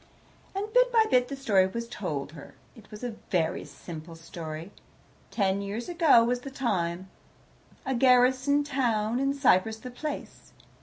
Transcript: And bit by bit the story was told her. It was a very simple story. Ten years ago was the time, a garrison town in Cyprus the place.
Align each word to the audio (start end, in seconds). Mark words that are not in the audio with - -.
And 0.55 0.65
bit 0.73 0.91
by 0.91 1.05
bit 1.11 1.27
the 1.27 1.35
story 1.35 1.67
was 1.67 1.87
told 1.87 2.31
her. 2.31 2.55
It 2.75 2.89
was 2.89 3.03
a 3.03 3.17
very 3.29 3.63
simple 3.65 4.15
story. 4.15 4.71
Ten 5.29 5.61
years 5.61 5.87
ago 5.87 6.23
was 6.23 6.39
the 6.39 6.49
time, 6.49 7.07
a 7.85 7.93
garrison 7.93 8.63
town 8.63 9.19
in 9.19 9.31
Cyprus 9.35 9.77
the 9.77 9.91
place. 9.91 10.53